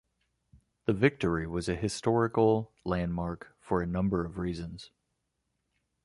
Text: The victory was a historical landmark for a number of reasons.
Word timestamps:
The 0.85 0.93
victory 0.93 1.45
was 1.45 1.69
a 1.69 1.75
historical 1.75 2.71
landmark 2.83 3.55
for 3.59 3.83
a 3.83 3.85
number 3.85 4.25
of 4.25 4.39
reasons. 4.39 4.89